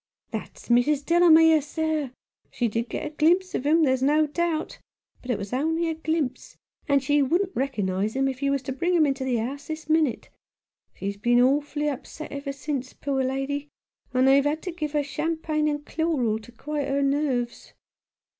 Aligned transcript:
"That's 0.31 0.69
Mrs. 0.69 1.05
Delamere, 1.05 1.61
sir. 1.61 2.09
She 2.49 2.67
did 2.67 2.89
get 2.89 3.05
a 3.05 3.11
glimpse 3.11 3.53
of 3.53 3.67
him, 3.67 3.83
there's 3.83 4.01
no 4.01 4.25
doubt— 4.25 4.79
but 5.21 5.29
it 5.29 5.37
was 5.37 5.53
only 5.53 5.91
a 5.91 5.93
glimpse, 5.93 6.57
and 6.89 7.03
she 7.03 7.21
wquldn't 7.21 7.53
rekernise 7.53 8.15
him, 8.15 8.27
if 8.27 8.41
you 8.41 8.49
was 8.49 8.63
to 8.63 8.71
bring 8.71 8.95
him 8.95 9.05
into 9.05 9.23
the 9.23 9.35
house 9.35 9.67
this 9.67 9.87
minute. 9.87 10.29
She's 10.95 11.17
been 11.17 11.39
awfully 11.39 11.87
upset 11.87 12.31
ever 12.31 12.51
since, 12.51 12.93
poor 12.93 13.23
lady, 13.23 13.69
and 14.11 14.27
they've 14.27 14.43
had 14.43 14.63
to 14.63 14.71
give 14.71 14.93
her 14.93 15.03
champagne 15.03 15.67
and 15.67 15.85
chloral 15.85 16.39
to 16.39 16.51
quiet 16.51 16.89
her 16.89 17.03
nerves." 17.03 17.73